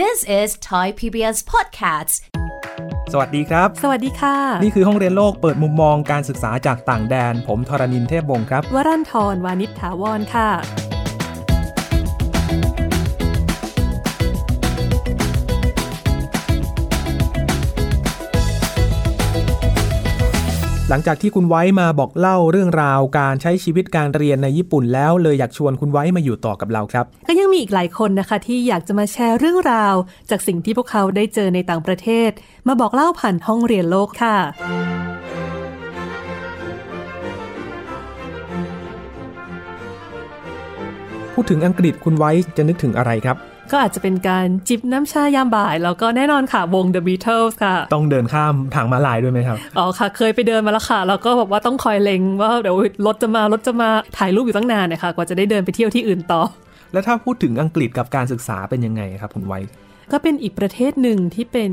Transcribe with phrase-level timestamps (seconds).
[0.00, 2.14] This is Thai PBS Podcasts
[3.12, 10.48] สวัสดีครับ สวัสดีค่ะ นี่คือห้องเรียนโลกเปิดมุมมองการศึกษาจากต่างแดน ผมทรณินเทพวงศ์ครับ วรันทรวานิชถาวรค่ะ
[20.92, 29.94] หลังจากที่คุณไว้มาบอกเล่าเรื่องราวการใช้ชีวิตการเรียนในญี่ปุ่นแล้วเลยอยากชวนคุณไว้มาอยู่ต่อกับเราครับ ก็ยังมีอีกหลายคนนะคะ ที่อยากจะมาแชร์เรื่องราว
[30.30, 32.30] จากสิ่งที่พวกเขาได้เจอในต่างประเทศ
[32.68, 34.36] มาบอกเล่าผ่านห้องเรียนโลกค่ะ
[41.32, 52.76] พูดถึงอังกฤษคุณไว้จะนึกถึงอะไรครับ ก็อาจจะเป็นการจิบน้ำชายามบ่าย แล้วก็แน่นอนค่ะวง The Beatles ค่ะ ต้องเดินข้ามทางมาลายด้วยไหมครับ อ๋อค่ะ เคยไปเดินมาแล้วค่ะ แล้วก็แบบว่าต้องคอยเล็งว่าเดี๋ยว
[53.06, 56.42] รถจะมารถจะมาถ่ายรูปอยู่ตั้งนานเนี่ยค่ะกว่าจะได้เดินไปเที่ยวที่อื่นต่อ
[56.92, 59.60] แล้วถ้าพูดถึงอังกฤษกับการศึกษาเป็นยังไงครับคุณไว้
[60.12, 61.72] ก็เป็นอีกประเทศหนึ่งที่เป็น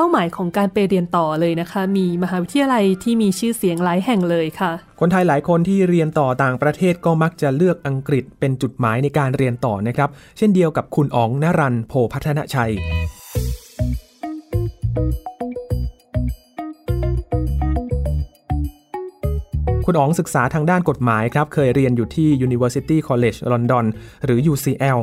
[0.00, 10.08] เป้าหมายของการไปเรียนต่อเลยนะคะ มีมหาวิทยาลัยที่มีชื่อเสียงหลายแห่งเลยค่ะ คนไทยหลายคนที่เรียนต่อต่างประเทศก็มักจะเลือกอังกฤษเป็นจุดหมายในการเรียนต่อนะครับ
[10.38, 12.72] เช่นเดียวกับคุณอ๋องนรันโพพัฒนชัย
[19.86, 23.84] คุณอ๋องศึกษาทางด้านกฎหมายครับ เคยเรียนอยู่ที่ University College London
[24.24, 24.98] หรือ UCL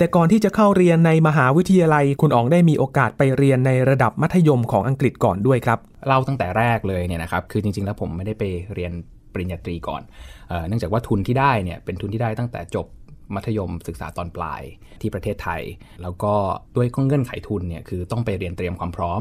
[0.00, 8.92] แต่ก่อนที่จะเข้าเรียนในมหาวิทยาลัย คุณอ๋องได้มีโอกาสไปเรียนในระดับมัธยมของอังกฤษก่อนด้วยครับเล่าตั้งแต่แรกเลยเนี่ยนะครับคือจริงๆแล้วผมไม่ได้ไปเรียน
[9.32, 10.02] ปริญญาตรีก่อน
[10.48, 12.86] เออเนื่องจากว่าทุนที่ได้เนี่ยเป็นทุนที่ได้ตั้งแต่จบ
[13.34, 14.62] มัธยมศึกษาตอนปลาย
[15.00, 15.62] ที่ประเทศไทย
[16.02, 16.34] แล้วก็
[16.76, 19.20] ด้วยข้อเงื่อนไขทุนเนี่ยคือต้องไปเรียนเตรียมความพร้อม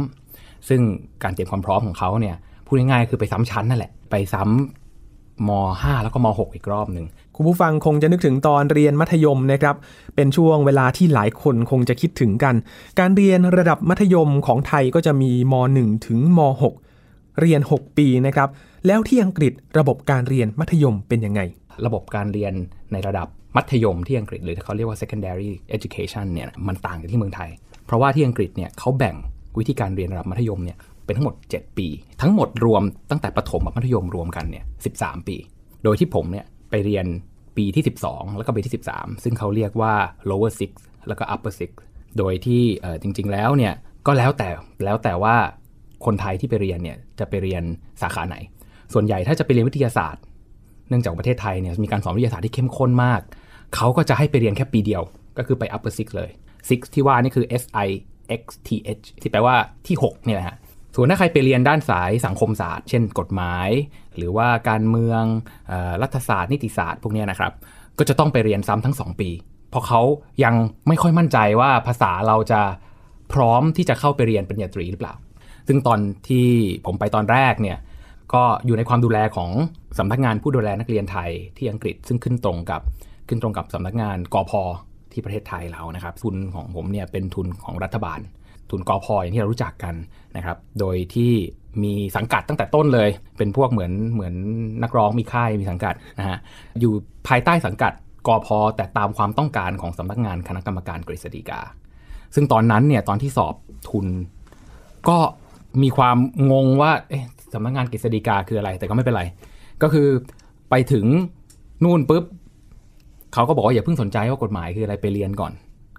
[0.69, 0.81] ซึ่ง
[1.23, 2.35] การเตรียมความพร้อมของเขาเนี่ย
[2.65, 4.78] พูดง่ายๆคือไปซ้ำชั้นนั่นแหละไปซ้ำ
[5.47, 5.49] ม
[5.81, 9.75] .5 แล้วก็ม .6 อีกรอบหนึ่งคุณผู้ฟังคงจะนึกถึงตอนเรียนมัธยมนะครับ
[10.15, 12.55] เป็นช่วงเวลาที่หลายคนคงจะคิดถึงกัน
[12.99, 16.39] การเรียนระดับมัธยมของไทยก็จะมีม .1 ถึงม
[16.91, 18.49] .6 เรียน 6 ปีนะครับ
[18.87, 21.41] แล้วที่อังกฤษระบบการเรียนมัธยมเป็นยังไง
[21.85, 22.53] ระบบการเรียน
[22.91, 27.49] ในระดับมัธยมที่อังกฤษหรือที่เขาเรียกว่า secondary education เนี่ยมันต่างจากที่เมืองไทย
[27.85, 29.15] เพราะว่าที่อังกฤษเนี่ยเขาแบ่ง
[29.59, 30.77] วิธีการเรียนระดับมัธยมเนี่ย
[31.09, 31.87] เป็นทั้งหมด 7 ปี
[32.21, 34.65] ทั้งหมดรวมตั้งแต่ประถมกับมัธยมรวมกันเนี่ย
[34.97, 35.37] 13 ปี
[35.83, 37.05] โดยที่ผมเนี่ยไปเรียน
[37.57, 39.93] ปีที่ 12 แล้วก็ปีที่ 13 ซึ่งเขาเรียกว่า
[40.29, 40.71] lower six
[41.07, 41.71] แล้วก็ upper six
[42.17, 42.63] โดยที่
[43.01, 43.73] จริง ๆ แล้วเนี่ย
[44.07, 44.49] ก็แล้วแต่
[44.85, 45.35] แล้วแต่ว่า
[46.05, 47.63] คนไทยที่ไปเรียนเนี่ยจะไปเรียน
[48.01, 48.35] สาขาไหน
[48.93, 50.23] ส่วนใหญ่ถ้าจะไปเรียนวิทยาศาสตร์
[50.89, 53.21] เนื่องจากประเทศไทยเนี่ยมีการสอนวิทยาศาสตร์ที่เข้มข้นมาก
[53.75, 55.03] เขาก็จะให้ไปเรียนแค่ปีเดียว
[55.37, 56.29] ก็คือไป upper six เลย
[56.69, 57.89] six ที่ว่านี่คือ S I
[58.41, 59.55] X T H ที่แปลว่า
[59.87, 60.57] ที่ 6 เนี่ยแหละฮะ
[60.95, 63.69] ส่วนถ้าใครไปเรียนด้านสายสังคมศาสตร์ เช่นกฎหมาย
[64.17, 65.23] หรือว่าการเมือง
[65.71, 67.53] อรัฐศาสตร์นิติศาสตร์พวกนี้นะครับ
[67.97, 69.29] ก็จะต้องไปเรียนซ้ำทั้ง 2 ปี
[69.69, 70.01] เพราะเขา
[70.43, 70.55] ยัง
[70.87, 72.61] ไม่ค่อยมั่นใจว่าภาษาเราจะ
[73.33, 75.13] พร้อมที่จะเข้าไปเรียนปริญญาตรีหรือเปล่า
[75.67, 76.47] ซึ่งตอนที่
[76.85, 77.77] ผมไปตอนแรกเนี่ย
[78.33, 79.51] ก็อยู่ในความดูแลของ
[79.97, 82.81] สำนักงานผู้ดูแลนักเรียนไทยที่อังกฤษ ซึ่งขึ้นตรงกับ
[83.27, 84.51] ขึ้นตรงกับสำนักงานกอพ
[85.11, 88.19] ที่ประเทศไทยเรานะครับทุนของผมเนี่ยเป็นทุนของรัฐบาล
[88.71, 89.95] ทุนกอพอย่างที่เรารู้จักกัน
[90.37, 91.33] นะครับ โดยที่
[91.83, 94.33] มีสังกัดตั้งแต่ต้นเลย เป็นพวกเหมือนเหมือน
[94.83, 96.37] นักร้องมีค่ายมีสังกัดนะฮะ
[96.79, 96.93] อยู่
[97.27, 97.93] ภายใต้สังกัด
[98.27, 101.61] กอพอแต่ตามความต้องการของสำนักงานคณะกรรมการกฤษฎีกา
[102.35, 103.55] ซึ่งตอนนั้นเนี่ยตอนที่สอบ
[103.89, 104.05] ทุน
[105.09, 105.17] ก็
[105.83, 106.17] มีความ
[106.51, 106.91] งงว่า
[107.53, 109.23] สำนักงานกฤษฎีกาคืออะไร แต่ก็ไม่เป็นไร
[109.81, 110.07] ก็คือ
[110.69, 111.05] ไปถึง
[111.83, 112.23] นู่นปุ๊บ
[113.33, 115.51] เขาก็บอกว่าอย่าเพิ่งสนใจว่ากฎหมายคืออะไรไปเรียนก่อน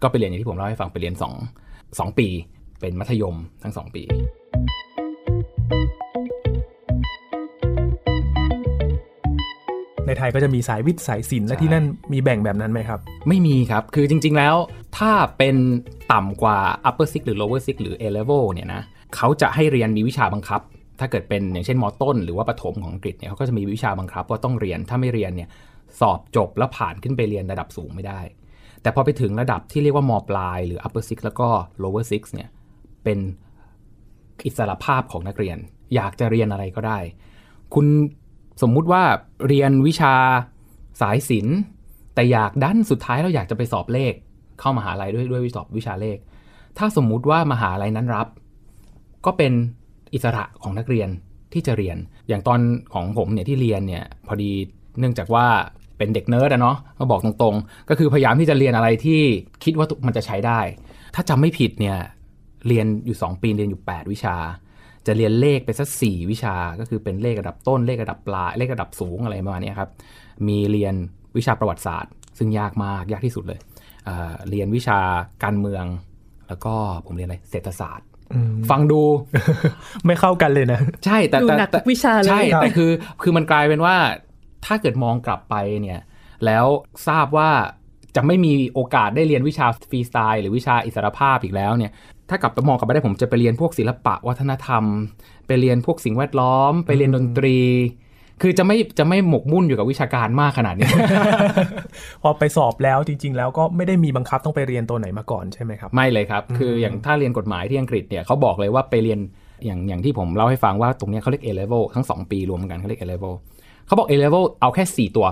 [0.03, 2.29] ก็ไปเรียนอย่างที่ผมเล่าให้ฟังไปเรียน2 2ปี
[2.81, 4.03] เป็นมัธยมทั้ง 2 ปี
[10.07, 14.55] ในไทยก็จะมีสายวิทย์สายศิลป์และที่นั่นมีแบ่งแบบนั้นไหมครับ ไม่มีครับ คือจริง ๆ แล้ว
[14.99, 15.57] ถ้าเป็น
[16.13, 16.59] ต่ำกว่า
[16.89, 18.83] upper six หรือ lower six หรือ A level เนี่ยนะ
[19.17, 20.61] เขาจะให้เรียนมีวิชาบังคับ
[21.01, 25.49] ถ้าเกิดเป็นอย่างเช่นมต้น หรือว่าประถมของอังกฤษเนี่ยเขาก็จะมีวิชาบังคับว่าต้องเรียนถ้าไม่เรียนเนี่ย
[26.01, 28.21] สอบจบแล้วผ่านขึ้นไปเรียนระดับสูงไม่ได้
[28.83, 31.49] แต่พอไปถึงระดับที่เรียกว่ามปลายหรือ upper six แล้วก็
[31.83, 32.49] lower six เนี่ย
[33.05, 33.19] เป็น
[34.47, 35.59] อิสระภาพของนักเรียน
[35.95, 36.99] อยากจะเรียนอะไรก็ได้
[37.75, 37.87] คุณ
[38.63, 39.03] สมมุติว่า
[39.47, 40.15] เรียนวิชา
[41.01, 41.57] สายศิลป์
[42.15, 44.13] แต่อยากดันสุดท้ายเราอยากจะไปสอบเลข
[44.61, 46.19] เข้ามหาลัยด้วยด้วยวิสอบวิชาเลข
[46.79, 48.27] ถ้าสมมุติว่ามหาลัยนั้นรับ
[49.27, 49.53] ก็เป็น
[50.15, 51.09] อิสระของนักเรียน
[51.53, 51.97] ที่จะเรียน
[52.29, 52.61] อย่างตอน
[52.95, 54.51] ของผมเนี่ยที่เรียนเนี่ยพอดี
[54.99, 55.47] เนื่องจากว่า
[55.99, 59.21] เป็นเด็กเนิร์ดอะเนาะก็บอกตรงๆ ก็คือพยายามที่จะเรียนอะไรที่
[59.65, 60.61] คิดว่ามันจะใช้ได้
[61.15, 61.99] ถ้าจำไม่ผิดเนี่ย
[62.68, 64.36] เรียนอยู่ 2 ปีเรียนอยู่ 8 วิชา
[65.07, 69.91] จะเรียนเลขไปสักสี่วิชา ก็คือเป็นเลขระดับต้นเลขระดับปลายเลขระดับสูงอะไรประมาณเนี้ยครับ
[70.47, 70.95] มีเรียน
[71.36, 73.60] วิชาประวัติศาสตร์ ซึ่งยากมากยากที่สุดเลย
[74.04, 75.01] เอ่อเรียนวิชา
[75.45, 75.84] การเมือง
[76.48, 76.74] แล้วก็
[77.07, 79.03] ผมเรียนอะไรเศรษฐศาสตร์อืมฟังดู
[80.06, 82.91] ไม่เข้ากันเลยนะ ใช่แต่ดูแต่หนักแต่ทุกวิชาเลยใช่ครับแต่คือ
[83.22, 83.97] คือมันกลายเป็นว่า
[84.66, 86.01] ถ้าเกิดมองกลับไปเนี่ย
[86.45, 86.66] แล้ว
[87.09, 87.51] ทราบว่า
[88.16, 91.92] จะไม่มีโอกาสได้เรียนวิชาฟรีสไตล์หรือวิชาอิสรภาพอีกแล้วเนี่ย
[92.30, 94.84] ถ้ากลับไปมองกลับไปได้ผมจะไปเรียนพวกศิลปะวัฒนธรรม
[95.47, 97.59] ไปเรียนพวกสิ่งแวดล้อม ไปเรียนดนตรี
[98.42, 100.88] คือจะไม่จะไม่หมกมุ่นอยู่กับวิชาการมากขนาดนี้
[102.22, 109.18] พอไปสอบแล้วจริง ๆ แล้วก็ไม่ได้มีบังคับต้องไปเรียนตัวไหนมาก่อนใช่ไหมครับ ไม่เลยครับ คืออย่างถ้าเรียนกฎหมายที่อังกฤษเนี่ยเขาบอกเลยว่าไปเรียน
[109.66, 113.34] อย่างอย่างที่ผมเล่าให้ฟังว่าตรงเนี้ยเขาเรียก A level ทั้ง 2 ปีรวมกันเขาเรียก A level
[113.86, 115.27] เขาบอก A level เอาแค่ 4 ตัว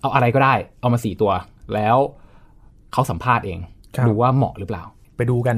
[0.00, 1.32] เอาอะไรก็ได้ เอามา 4 ตัว
[1.74, 1.96] แล้ว
[2.92, 3.58] เขาสัมภาษณ์เอง
[3.96, 4.84] ครับดูว่าเหมาะหรือเปล่า
[5.16, 5.56] ไปดูกัน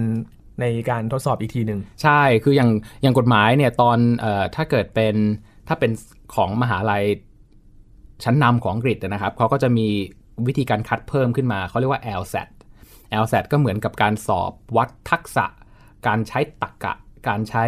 [0.61, 2.71] ในการทดสอบอีกทีหนึ่งใช่คืออย่าง
[3.03, 5.15] อย่างกฎหมายเนี่ยตอนเอ่อถ้าเกิดเป็น
[5.69, 5.91] ถ้าเป็น
[6.35, 7.05] ของมหาลัย
[8.25, 9.87] ชั้นนำของอังกฤษนะครับเขาก็จะมี
[10.47, 12.49] วิธีการคัดเพิ่มขึ้นมาเขาเรียกว่า LSAT
[13.23, 15.47] LSAT ก็เหมือนกับการสอบวัดทักษะ
[16.07, 16.95] การใช้ตรรกะ
[17.29, 17.65] การใช้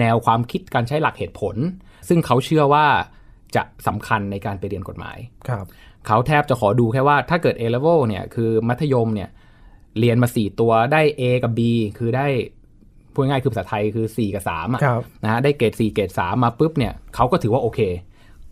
[0.00, 1.56] แนวความคิดการใช้หลักเหตุผล
[2.08, 2.86] ซึ่งเขาเชื่อว่า
[3.56, 5.18] จะสำคัญในการไปเรียนกฎหมาย
[5.48, 5.64] ครับ
[6.06, 9.30] เขาแทบจะขอดูแค่ว่าถ้าเกิด A level เนี่ยคือมัธยมเนี่ย
[9.98, 11.60] เรียนมา4ตัวได้ A กับ B
[11.98, 12.26] คือได้
[13.12, 17.80] พูดง่ายๆคือภาษาไทยคือ 4 กับ3อะครับนะฮะได้เกรด4เกรด3มาปุ๊บเนี่ยเขาก็ถือว่าโอเค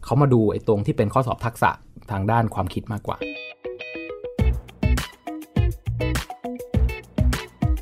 [0.05, 1.71] เขามาดูไอ้ตรงที่เป็นข้อสอบทักษะ
[2.11, 3.17] ทางด้านความคิดมากกว่า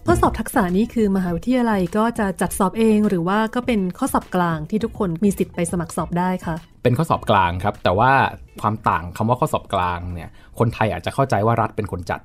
[0.07, 8.13] ข้อสอบทักษะนี้คือมหาวิทยาลัยก็จะจัดสอบเองหรือว่าก็เป็นข้อสอบกลางที่ทุกคนมีสิทธิ์ไปสมัครสอบได้ค่ะเป็นข้อสอบกลางครับ แต่ว่า
[8.61, 12.21] ความต่างคำว่าข้อสอบกลางเนี่ยคนไทยอาจจะเข้าใจว่ารัฐเป็นคนจัด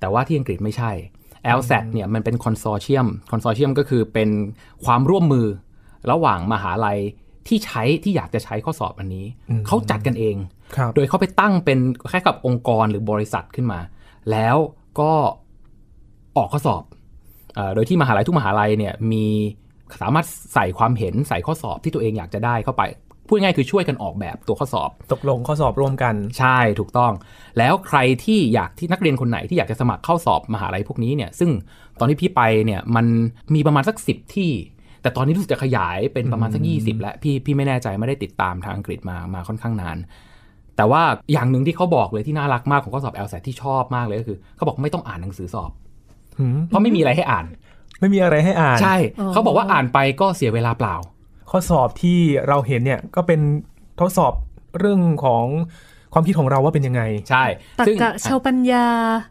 [0.00, 0.90] แต่ว่าที่อังกฤษไม่ใช่
[1.58, 4.28] LSAT เนี่ยมันเป็นคอนโซเชียมคอนโซเชียมก็คือเป็น
[4.84, 5.46] ความร่วมมือ
[6.10, 6.98] ระหว่างมหาลัย
[7.48, 10.36] ที่ใช้ที่อยากจะใช้ข้อสอบอันนี้อืมเขาจัดกันเอง
[10.76, 11.78] ครับโดยเขาไปตั้งเป็น
[12.10, 13.80] แค่กับองค์กรหรือบริษัทขึ้นมา
[14.30, 14.56] แล้ว
[15.00, 15.12] ก็
[16.36, 16.82] ออกข้อสอบ
[17.54, 19.26] เออโดยที่มหาลัยทุกมหาลัยเนี่ยมี
[20.02, 22.82] สามารถใส่ความเห็นใส่ข้อสอบที่ตัวเองอยากจะได้เข้าไป
[23.28, 27.12] พูดง่ายๆคือช่วยกันออกแบบตัวข้อสอบ ตกลงข้อสอบร่วมกัน ใช่ถูกต้อง
[27.58, 31.50] แล้วใครที่อยากที่นักเรียนคนไหนที่อยากจะสมัครเข้าสอบมหาลัยพวกนี้เนี่ย ซึ่ง
[31.98, 33.06] ตอนที่พี่ไปเนี่ยมัน
[33.54, 34.50] มีประมาณสักสิบที่
[35.02, 39.96] แต่ตอนนี้รู้สึกจะขยายเป็นประมาณสัก 20 แล้วพี่พี่ไม่แน่ใจไม่ได้ติดตามทางอังกฤษมามาค่อนข้างนาน
[40.76, 45.70] แต่ว่าอย่างหนึ่งที่เขาบอกเลยที่น่ารักมากของข้อสอบ LSAT ที่ชอบมากเลยก็คือเขาบอกไม่ต้องอ่านหนังสือสอบ
[46.38, 47.46] หืมเพราะไม่มีอะไรให้อ่าน
[48.00, 50.96] ไม่มีอะไรให้อ่าน ใช่อ๋อเขาบอกว่าอ่านไปก็เสียเวลาเปล่า
[51.50, 52.18] ข้อสอบที่
[52.48, 53.40] เราเห็นเนี่ยก็เป็น
[54.00, 54.32] ทดสอบ
[54.78, 55.46] เรื่องของ
[56.12, 57.44] ความคิดของเราว่าเป็นยังไง ใช่
[57.80, 58.86] ตักซึ่งกะชาวปัญญา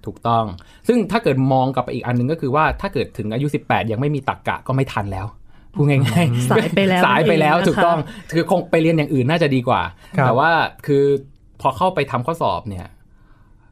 [0.06, 0.46] ถูกต้อง
[0.88, 5.28] ซึ่งถ้าเกิดมองกลับไปอีกอันหนึงก็คือว่าถ้าเกิดถึงอายุ 18 ยังไม่มีตักกะก็ไม่ทันแล้ว
[5.76, 7.98] พูดง่ายๆสายไปแล้วสายไปแล้วนั่นเองนะคะถูกต้อง
[8.34, 9.82] คือคงไปเรียนอย่างอื่นน่าจะดีกว่า
[10.18, 10.52] ครับแต่ว่า
[10.86, 11.04] คือ
[11.62, 12.88] พอเข้าไปทำข้อสอบเนี่ย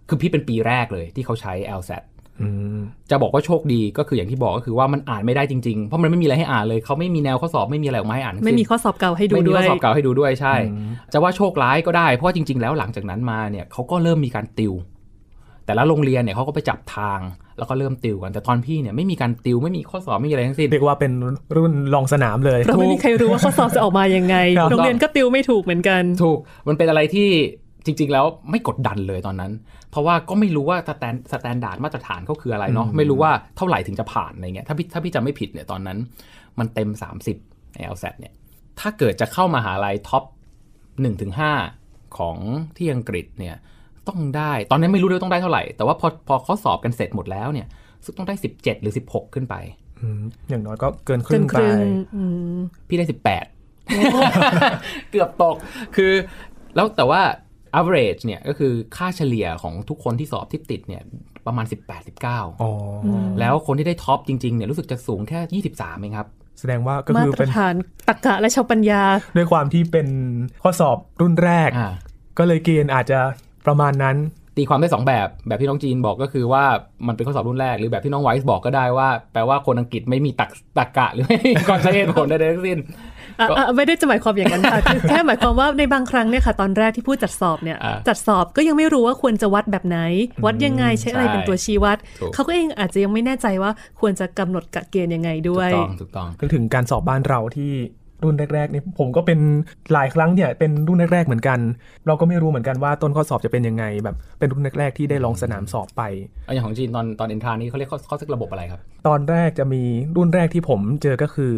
[0.07, 2.10] คือพี่เป็นปีแรกเลยที่เขาใช้ LSAT อืม
[3.11, 14.73] จะบอกว่าโชคดีก็คืออย่างที่บอกก็คือว่ามันอ่านไม่ได้จริงๆ เพราะมันไม่มีอะไรให้อ่านเลยเขาไม่มีแนวข้อสอบไม่มีอะไรออกมาให้อ่านทั้งไม่สิ้นมีข้อสอบเก่าให้ดูไม่มีด้วข้อยสอบเก่าให้ดูด้วยใช่อืมจะว่าโชคร้ายก็ได้เพราะว่าจริง ๆ แล้วหลังจากนั้นมาเนี่ยเขาก็เริ่มมีการติว
[15.65, 17.19] แต่ละโรงเรียนเนี่ยเขาก็ไปจับทาง
[17.57, 21.11] แล้วก็เริ่มติวกันแต่ตอนพี่เนี่ยไม่มีการติวไม่มีข้อสอบไม่มีอะไรทั้งสิ้นเรียกว่าเป็น
[21.55, 26.37] รุ่นลองสนามเลยเพราะไม่มีใครรู้ว่าข้อสอบจะออกมายังไงครับโรงเรียนก็ติวไม่ถูกเหมือนกัน ถูก
[26.67, 27.29] มันเป็นอะไรที่
[27.85, 29.51] จริง ๆ แล้วไม่กดดันเลยตอนนั้น
[29.91, 35.97] เพราะว่าก็ไม่รู้ว่า stan- standard มาตรฐานเขาคืออะไรเนาะไม่รู้ว่าเท่าไหร่ถึงจะผ่านอะไรเงี้ยถ้าพี่ถ้าพี่จำไม่ผิดเนี่ยตอนนั้น
[36.59, 36.89] มันเต็ม
[37.33, 38.33] 30ใน LNAT เนี่ย
[38.79, 40.23] ถ้าเกิดจะเข้ามหาลัย top
[40.71, 41.33] 1ถึง
[41.75, 42.37] 5ของ
[42.77, 43.55] ที่อังกฤษเนี่ย
[44.07, 47.67] ต้องได้ตอนนั้นไม่รู้ด้วยว่าต้องได้เท่าไหร่ แต่ว่าพอพอข้อสอบกันเสร็จหมดแล้วเนี่ย
[48.03, 49.55] ซึ่งต้องได้ 17 หรือ 16 ขึ้นไป
[49.99, 51.77] อืมอย่างน้อยก็เกินครึ่ง เกินครึ่งไป
[52.15, 52.23] อื
[52.57, 53.13] มพี่ได้ 18
[55.11, 55.55] เกือบตก
[55.95, 56.11] คือ
[56.75, 57.21] แล้วแต่ว่า
[57.79, 61.03] average เนี่ยก็คือค่าเฉลี่ยของทุกคนที่สอบที่ติดเนี่ย
[61.47, 62.71] ประมาณ 18 19อ๋อ
[63.05, 63.07] อ
[63.39, 66.27] แล้วคนที่ได้ท็อปจริงๆเนี่ยรู้สึกจะสูงแค่ 23เองครับ
[66.59, 67.75] แสดงว่าก็มาคือตรเป็นฐาน
[68.07, 69.03] ตักกะและชาวปัญญา
[69.37, 70.07] ด้วยความที่เป็น
[70.63, 71.91] ข้อสอบรุ่นแรกอ่า
[72.37, 73.19] ก็เลยเกณฑ์อาจจะ
[73.65, 74.17] ประมาณนั้น
[74.61, 76.63] ตีความได้สองแบบ แบบที่น้องจีนบอกก็คือว่า
[77.07, 82.77] มันเป็นข้อสอบรุ่นแรก หรือแบบที่น้องไวส์บอกก็ได้ว่า แปลว่าคนอังกฤษไม่มีตักตักกะหรือไม่มีความใช้เหตุผลใดๆทั้งสิ้น
[83.39, 89.99] อะก็อะไม่ได้จะหมายความอย่างนั้นค่ะคือแค่หมายความว่าในบางครั้งเนี่ยค่ะ ตอนแรกที่ผู้จัดสอบเนี่ยอ่าจัดสอบก็ยังไม่รู้ว่าควรจะวัดแบบไหน
[90.45, 97.71] วัดยังไงใช้อะไรใช่เป็นตัวชี้วัดถูกเขาก็เองอาจจะยังไม่แน่ใจว่าควรจะกำหนดกะเกณฑ์ยังไงด้ถูวกยต้องถูกต้องนึกถึงการสอบบ้านเราที่
[98.23, 99.39] รุ่นแรกๆนี่ผมก็เป็น
[99.93, 101.59] หลายครั้งเนี่ยเป็นรุ่นแรกๆเหมือนกัน
[102.07, 106.01] เราก็ไม่รู้เหมือนกันว่าต้นข้อสอบจะเป็นยังไงแบบเป็นรุ่นแรกๆที่ได้ลองสนามสอบไป
[106.45, 109.83] เอาอย่างของจีนตอนตอนเอ็นทรานนี่เขาเรียกข้อข้อสึกระบบอะไรครับ ตอนแรกจะมี
[110.17, 111.53] รุ่นแรกที่ผมเจอก็คือ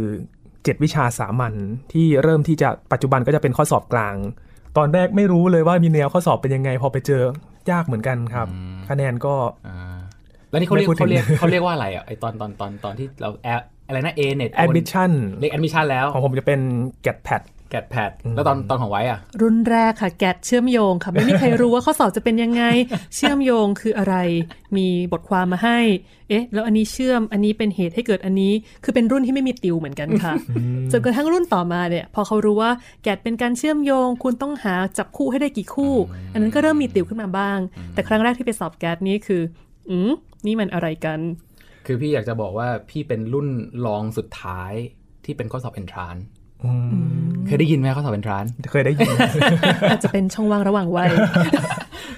[0.63, 1.53] เจ็ดวิชาสามัญ
[1.93, 4.15] ที่เริ่มที่จะปัจจุบันก็จะเป็นข้อสอบกลาง
[4.77, 7.23] ตอนแรกไม่รู้เลยว่ามีแนวข้อสอบเป็นยังไง พอไปเจอ
[7.71, 9.33] ยากเหมือนกันครับอืมคะแนนก็
[9.67, 9.97] อ่า
[10.49, 13.49] แล้วนี่เขาเรียกไม่พูดถึเขางเรียกเขาเรียกว่าอะไรอะไอตอนตอนตอนตอนที่เราแอ
[13.87, 16.59] อะไรนะ A net admission เรียก admission แล้ว ของผมจะเป็น
[17.05, 22.63] get pad แกดแพดแล้วตอนตอนของไว้อะรุ่นแรกค่ะ แกดเชื่อมโยงค่ะ ไม่มีใครรู้ว่าข้อสอบจะเป็นยังไง
[23.15, 24.15] เชื่อมโยงคืออะไร
[24.77, 25.79] มีบทความมาให้
[26.29, 30.33] เอ๊ะ แล้วอันนี้เชื่อมอันนี้เป็นเหตุให้เกิดอันนี้ คือเป็นรุ่นที่ไม่มีติวเหมือนกันค่ะ
[30.91, 32.71] จนกระทั่งรุ่นต่อมาเนี่ย พอเขารู้ว่า
[33.03, 35.93] แกดเป็นการเชื่อมโยง คุณต้องหาจับคู่ให้ได้กี่คู่
[36.33, 37.59] อันนั้นก็เริ่มมีติวขึ้นมาบ้าง
[37.93, 39.41] แต่ครั้งแรกที่ไปสอบแกดนี่คือ
[39.89, 40.11] อืม
[40.45, 41.19] นี่มันอะไรกัน
[41.85, 43.47] คือพี่อยากจะบอกว่าพี่เป็นรุ่น
[43.85, 44.73] รองสุดท้าย
[45.25, 46.21] ที่เป็นข้อสอบ entrance
[46.63, 46.89] อืม
[47.47, 49.11] เคยได้ยินไหมข้อสอบ entrance เคยได้ยิน
[49.89, 51.09] อาจจะเป็นช่องว่างระหว่างวัย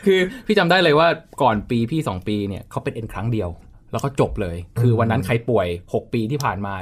[0.05, 1.07] คือพี่จำได้เลยว่า
[1.41, 3.49] ก่อนปีพี่ 2 ปีเนี่ยเขาเป็นเอ็นครั้งเดียว
[3.91, 6.73] แล้วก็จบเลย คือวันนั้นใครป่วย 6 ปีที่ผ่านมา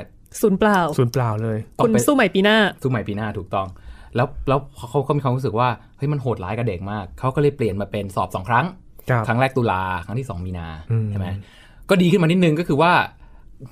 [0.42, 3.68] ศูนย์เปล่าศูนย์เปล่าเลยต้องคุณไปสู้ใหม่ปีหน้าสู้ใหม่ปีหน้าถูกต้อง
[4.16, 4.60] แล้วแล้ว
[4.90, 8.66] เขาก็มีความรู้สึกว่าเฮ้ยมันโหดร้ายกับเด็กมากเขาก็เลยเปลี่ยนมาเป็นสอบสองครั้ง
[9.10, 11.28] ครับครั้งแรกตุลาครั้งที่ 2 มีนาอืมใช่ไหม
[11.94, 12.94] ก็ดีขึ้นมานิดนึงก็คือว่า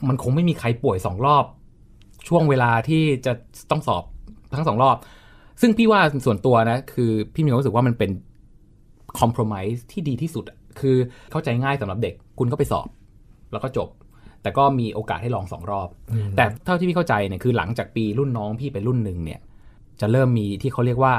[0.08, 1.46] มันคงไม่มีใครป่วยสองรอบ
[2.28, 3.34] ช่วงเวลาที่จะ
[3.72, 4.04] ต้องสอบ
[4.56, 4.98] ทั้งสองรอบ
[5.62, 8.12] ซึ่งพี่ว่าส่วนตัวนะ คือพี่มีความรู้สึกว่ามันเป็น
[9.20, 10.96] คอม p r o m i s e ที่ดีที่สุดอะคือ
[11.32, 12.88] เข้าใจง่ายสำหรับเด็ก คุณก็ไปสอบ
[13.52, 13.90] แล้วก็จบ
[14.42, 15.88] แต่ก็มีโอกาสให้ลองสองรอบ
[16.36, 19.40] แต่เท่าที่พี่เข้าใจเนี่ยคือหลังจากปีรุ่นน้องพี่ไปรุ่นหนึ่งเนี่ย
[20.02, 21.14] จะเริ่มมีที่เขาเรียกว่า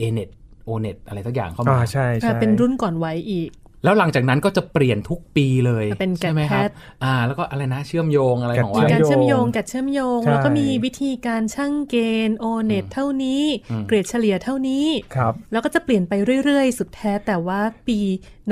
[0.00, 0.30] a n e t
[0.68, 3.48] o n e t อะไรสักอย่างเข้าอ่ามาใช่ใช่เป็นรุ่นก่อนไว้อีก
[3.84, 11.96] แล้วหลังจากนั้นก็จะเปลี่ยนทุกปีเลยเป็นใช่ไหมครับแกดแพทอ่า แล้วก็อะไรนะเชื่อมโยงอะไรของแกดว่าการเชื่อมโยงกัดเชื่อมโยงใช่แล้วก็มีวิธีการช่างเก
[12.28, 13.42] ณฑ์โอเน็ตเท่านี้
[13.88, 14.86] เกรดเฉลี่ยเท่านี้
[15.16, 16.12] ครับแล้วก็จะเปลี่ยนไป
[16.44, 17.98] เรื่อยๆ สุดแท้แต่ว่าปี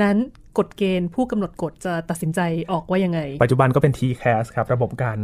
[0.01, 0.17] นั้น
[0.57, 2.39] กฎเกณฑ์ผู้กำหนดกฎจะตัดสินใจ
[2.71, 5.19] ออกว่ายังไง ปัจจุบันก็เป็น TCAS ครับ ระบบการ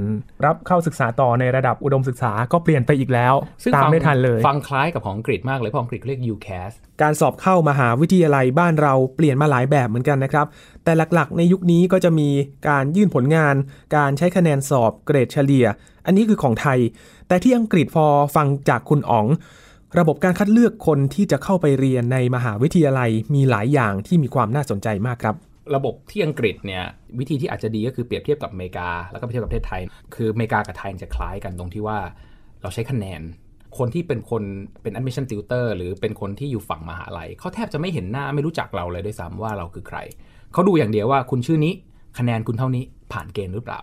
[0.45, 10.45] รับเข้าศึกษาต่อในระดับอุดมศึกษาก็เปลี่ยนไปอีกแล้ว ซึ่งตามฟังไม่ทันเลย ฟังคล้ายกับของอังกฤษมากเลยเพราะอังกฤษเรียก UCAS การสอบเข้ามหาวิทยาลัยบ้านเราเปลี่ยนมาหลายแบบเหมือนกันนะครับ
[10.83, 12.29] แต่หลักๆ ในยุคนี้ก็จะมี
[12.69, 13.55] การยื่นผลงาน
[13.95, 15.65] การใช้คะแนนสอบเกรดเฉลี่ย
[16.05, 16.79] อันนี้คือของไทย
[17.27, 18.05] แต่ที่อังกฤษพอ
[18.35, 19.27] ฟังจากคุณอ๋อง
[19.99, 25.35] ระบบการคัดเลือกคนที่จะเข้าไปเรียนในมหาวิทยาลัยมีหลายอย่างที่มีความน่าสนใจมากครับ
[25.75, 26.83] ระบบที่อังกฤษเนี่ย
[27.19, 29.81] วิธีที่อาจจะดีก็คือเปรียบเทียบกับอเมริกา แล้วก็เปรียบเทียบกับประเทศไทย
[30.15, 31.99] คืออเมริกากับไทยจะคล้ายกันตรงที่ว่า
[32.61, 33.21] เราใช้คะแนน
[33.77, 34.43] คนที่เป็นคน
[34.81, 39.97] เป็น admission tutor หรือเป็นคนที่อยู่ฝั่งมหาลัยเขาแทบจะไม่เห็นหน้าไม่รู้จักเราเลยด้วยซ้ำว่าเราคือใคร
[40.53, 41.73] เขาดูอย่างเดียวว่าคุณชื่อนี้
[42.17, 43.79] คะแนนคุณเท่านี้ผ่านเกณฑ์หรือเปล่า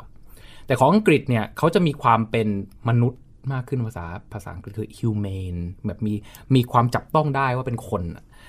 [0.67, 2.49] แต่ของอังกฤษเนี่ยเขาจะมีความเป็น
[2.89, 3.21] มนุษย์
[3.53, 6.15] มากขึ้นภาษาภาษาอังกฤษคือ humane แบบมี
[6.55, 8.03] มีความจับต้องได้ว่าเป็นคน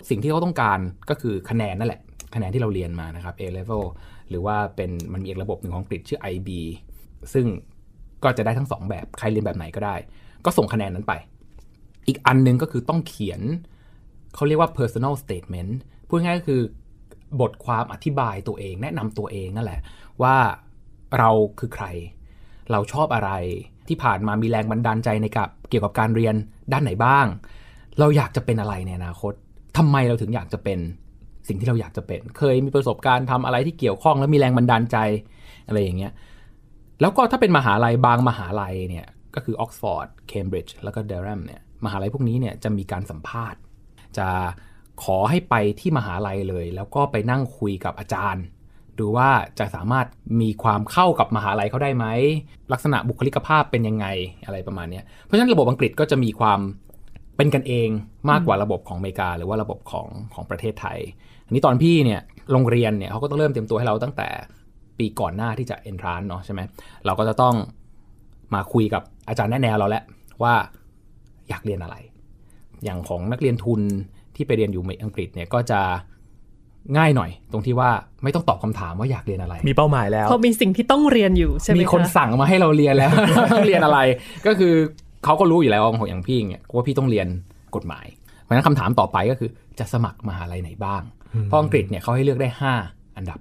[0.09, 2.01] สิ่งที่เขาต้องการก็คือคะแนนนั่นแหละ
[2.35, 3.83] คะแนนที่เราเรียนมานะครับ A level
[4.29, 6.49] หรือว่าเป็นมันมีอีกระบบหนึ่งของอังกฤษชื่อ IB
[7.33, 7.45] ซึ่ง
[8.23, 9.95] ก็จะได้ทั้งสองแบบใครเรียนแบบไหนก็ได้
[10.45, 11.13] ก็ส่งคะแนนนั้นไป
[12.07, 13.41] อีกอันหนึงก็คือต้องเขียน
[14.35, 15.71] เขาเรียกว่า personal statement
[16.07, 16.61] พูดง่ายก็คือ
[17.41, 19.81] บทความอธิบายตัวเอง แนะนำตัวเองนั่นแหละ
[20.21, 20.35] ว่า
[21.17, 21.85] เราคือใคร
[22.71, 23.31] เราชอบอะไร
[23.87, 26.35] ที่ผ่านมามีแรงบันดาลใจในกับเกี่ยวกับการเรียน
[26.71, 27.25] ด้านไหนบ้าง
[27.99, 29.33] เราอยากจะเป็นอะไรในอนาคต
[29.77, 30.79] ทำไมเราถึงอยากจะเป็น
[31.47, 34.97] สิ่งที่เราอยากจะเป็น เคยมีประสบการณ์ทำอะไรที่เกี่ยวข้องแล้วมีแรงบันดาลใจ
[35.67, 36.13] อะไรอย่างเงี้ย
[37.01, 43.59] แล้วก็ถ้าเป็นมหาลัยบางมหาลัยเนี่ยก็คือออกซฟอร์ดเคมบริดจ์แล้วก็เดรัมเนี่ยมหาลัยพวกนี้เนี่ยจะมีการสัมภาษณ์
[44.17, 44.27] จะ
[45.03, 48.43] ขอให้ไปที่มหาลัยเลย แล้วก็ไปนั่งคุยกับอาจารย์
[48.99, 50.05] ดูว่าจะสามารถ
[50.41, 52.05] มีความเข้ากับมหาลัยเขาได้ไหม
[52.73, 54.05] ลักษณะบุคลิกภาพเป็นยังไง
[54.45, 56.59] อะไรประมาณนี้เพราะฉะนั้นระบบอังกฤษก็จะมีความ
[57.37, 57.89] เป็นกันเอง
[58.29, 60.99] มากกว่าระบบของอเมริกา หรือว่าระบบของของประเทศไทย
[61.45, 62.21] อันนี้ตอนพี่เนี่ย
[62.51, 64.27] โรงเรียนเนี่ยเขาก็ต้องเริ่มเตรียมตัวให้เราตั้งแต่
[64.97, 66.61] ปีก่อนหน้าที่จะเอนทรานเนาะใช่ไหม
[67.05, 67.55] เราก็จะต้อง
[68.53, 70.03] มาคุยกับอาจารย์แนะแนวเราแล้ว
[70.43, 70.53] ว่า
[71.49, 71.95] อยากเรียนอะไร
[72.83, 73.81] อย่างของนักเรียนทุน
[74.35, 75.81] ที่ไปเรียนอยู่อังกฤษเนี่ยก็จะ
[76.97, 77.89] ง่ายหน่อย ตรงที่ว่า
[78.23, 83.11] ไม่ต้องตอบคำถามว่าอยากเรียนอะไร มีเป้าหมายแล้วเพราะมีสิ่งที่ต้องเรียนอยู่ใช่ไหมมีคนคะสั่งมาให้เราเรียนแล้ว
[83.53, 83.99] ต้องเรียนอะไร
[84.47, 84.73] ก็คือ
[85.23, 87.27] เขาก็รู้อยู่แล้วของอย่างพี่เนี่ยว่าพี่ต้องเรียน
[87.75, 88.05] กฎหมาย
[88.41, 89.49] เพราะฉะนั้นคำถามต่อไปก็คือ
[89.79, 91.01] จะสมัครมหาลัยไหนบ้าง
[91.43, 92.49] เพราะอังกฤษเนี่ยเขาให้เลือกได้
[92.81, 93.39] 5 อันดับ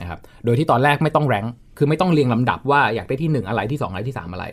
[0.00, 4.44] นะครับโดยที่ตอนแรกไม่ต้องแรงค์คือไม่ต้องเรียงลำดับว่าอยากได้ที่ 1 อะไรที่ 2 อะไรที่ 3 อะไร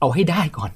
[0.00, 0.70] เอาให้ได้ก่อน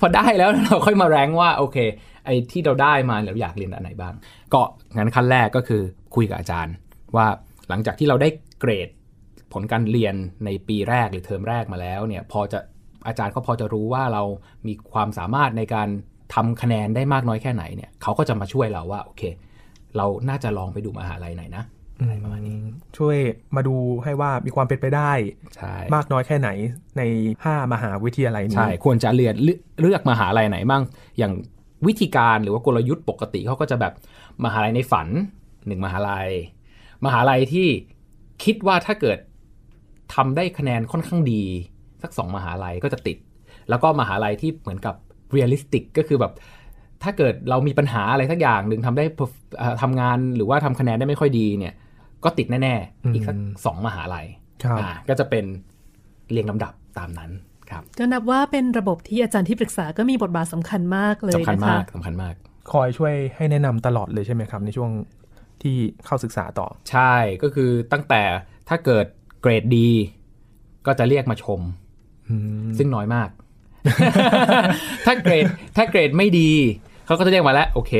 [0.00, 1.76] พอได้แล้วเราค่อยมาแรงว่าโอเค
[2.24, 4.14] ไอ้ที่เราได้มาเราอยากเรียนอันไหนบ้าง
[4.54, 4.62] ก็
[4.96, 5.82] งั้นขั้นแรกก็คือ
[6.14, 6.74] คุยกับอาจารย์
[7.16, 7.26] ว่า
[7.68, 8.28] หลังจากที่เราได้
[8.60, 8.88] เกรด
[9.52, 12.58] ผลการเรียนในปีแรกหรือเทอมแรกมาแล้วเนี่ยพอจะ
[13.06, 14.22] อาจารย์เขาพอจะรู้ว่าเรา
[14.66, 15.88] มีความสามารถในการ
[16.34, 19.22] ทำคะแนนได้มากน้อยแค่ไหนเนี่ยเขาก็จะมาช่วยเราว่าโอเค
[19.96, 21.64] เราน่าจะลองไปดูมหาลัยไหนนะ
[22.00, 22.58] อะไรประมาณนี้
[22.98, 23.16] ช่วย
[23.56, 25.12] มาดูให้ว่ามีความเป็นไปได้
[25.56, 26.48] ใช่มากน้อยแค่ไหน
[26.98, 27.02] ใน
[27.40, 30.82] 5 มหาวิทยาลัยนี้ใช่ควรจะเรียนเลือกเลือกมหาลัยไหนบ้าง
[31.18, 31.32] อย่าง
[31.86, 33.92] วิธีการหรือว่ากลยุทธ์ปกติเขาก็จะแบบ
[34.44, 35.08] มหาลัยในฝัน
[35.66, 36.30] หนึ่งมหาลัย
[37.04, 37.68] มหาลัยที่
[38.44, 39.18] คิดว่าถ้าเกิด
[40.14, 41.42] ทำได้คะแนนค่อนข้างดี
[42.02, 43.18] สักสองมหาลัยก็จะติด
[43.68, 44.94] แล้วก็มหาลัยที่เหมือนกับ
[45.30, 46.32] realistic ก็คือแบบ
[47.02, 51.74] ถ้าเกิดเรามีปัญหาอะไรสักอย่างหนึ่งทำได้ perf- เอ่อทำงานหรือว่าทำคะแนนได้ไม่ค่อยดีเนี่ย
[52.24, 54.26] ก็ติดแน่อืมๆอีกสักสองมหาลัย
[54.64, 55.44] ครับอ่าก็จะเป็น
[56.30, 57.30] เรียงลำดับตามนั้น
[57.70, 62.34] ครับก็นับว่าเป็นระบบที่อาจารย์ที่ปรึกษาก็มีบทบาทสำคัญมากเลยสำคัญมากนะคะสำคัญมาก
[62.72, 64.90] คอยช่วยให้แนะนำตลอดเลยใช่ไหมครับ ในช่วง
[65.62, 65.76] ที่
[66.06, 68.22] เข้าศึกษาต่อ ใช่ก็คือตั้งแต่
[68.68, 69.06] ถ้าเกิด
[69.40, 69.88] เกรดดี
[70.86, 71.60] ก็จะเรียกมาชม
[72.28, 72.34] อื
[72.66, 73.28] มซึ่งน้อยมาก
[75.06, 75.44] ถ้าเกรด
[75.76, 76.50] ถ้าเกรดไม่ดี
[77.06, 77.92] เขาก็จะเรียกมาแล้ว โอเค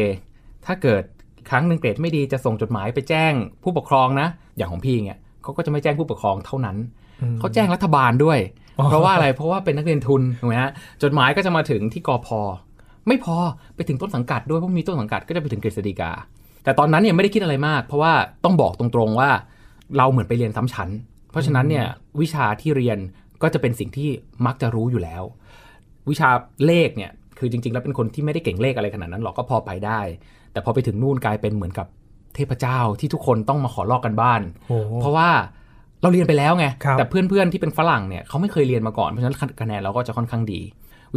[0.66, 1.02] ถ้าเกิด
[1.50, 3.32] ครั้งหนึ่งเกรดไม่ดีจะส่งจดหมายไปแจ้ง
[3.62, 6.76] ผู้ปกครองนะ อย่างของพี่เนี่ยเขาก็จะไม่แจ้งผู้ปกครองเท่านั้น
[7.38, 8.38] เขาแจ้งรัฐบาลด้วย
[8.90, 10.70] เพราะว่าอะไรเพราะว่าเป็นนักเรียนทุนถูกไหมฮะ
[11.02, 12.40] จดหมายก็จะมาถึงที่กอพอ
[13.08, 13.36] ไม่พอ
[13.74, 16.12] ไปถึงต้นสังกัดด้วยเพราะมีต้นสังกัดก็จะไปถึงกฤษฎีกา
[16.64, 18.12] แต่ตอนนั้นเนี่ยไม่ได้คิดอะไรมาก เพราะว่า
[18.44, 19.30] ต้องบอกตรงๆว่า
[19.96, 20.88] เราเหมือนไปเรียนซ้ำชั้น
[21.30, 21.86] เพราะฉะนั้นเนี่ย
[22.20, 22.98] วิชาที่เรียน
[23.42, 24.08] ก็จะเป็นสิ่งที่
[24.46, 25.22] มักจะรู้อยู่แล้ว
[26.10, 26.28] วิชา
[26.66, 30.00] เลขเนี่ยคือจริงๆ แล้วเป็นคนที่ไม่ได้เก่งเลขอะไรขนาดนั้นหรอกก็พอไปได้
[30.54, 31.86] แต่พอไปถึงนู่นกลายเป็นเหมือนกับ
[32.34, 35.28] เทพเจ้าที่ทุกคนต้องมาขอลอกกันบ้านโอ้เพราะว่า
[36.02, 40.60] เราเรียนไปแล้วไงครับแต่เพื่อนๆที่เป็นฝรั่งเนี่ยเขาไม่เคยเรียนมาก่อน เพราะฉะนั้นคะแนนเราก็จะค่อนข้างดี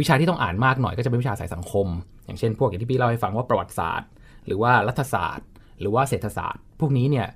[0.00, 1.86] วิชาที่ต้องอ่านมากหน่อยก็จะเป็นวิชาสายสังคม
[2.24, 4.08] อย่างเช่น พวกอย่างที่พี่เล่าให้ฟังว่าประวัติศาสตร์
[4.46, 5.46] หรือว่ารัฐศาสตร์
[5.80, 7.26] หรือว่าเศรษฐศาสตร์ พวกนี้เนี่ย